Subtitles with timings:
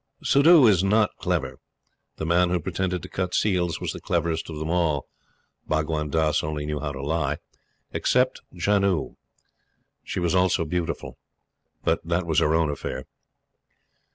[0.23, 1.59] Suddhoo was not clever.
[2.15, 5.07] The man who pretended to cut seals was the cleverest of them all
[5.67, 7.37] Bhagwan Dass only knew how to lie
[7.91, 9.15] except Janoo.
[10.03, 11.19] She was also beautiful,
[11.83, 13.05] but that was her own affair.